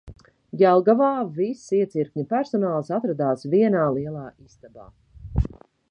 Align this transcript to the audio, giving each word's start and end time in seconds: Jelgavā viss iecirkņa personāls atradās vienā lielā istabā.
Jelgavā 0.61 1.09
viss 1.35 1.67
iecirkņa 1.79 2.25
personāls 2.33 2.91
atradās 2.99 3.47
vienā 3.53 3.85
lielā 3.99 4.27
istabā. 4.49 4.91